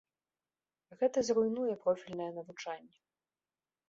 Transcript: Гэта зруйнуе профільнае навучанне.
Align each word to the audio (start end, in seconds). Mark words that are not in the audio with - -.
Гэта 1.01 1.23
зруйнуе 1.27 1.75
профільнае 1.83 2.31
навучанне. 2.39 2.95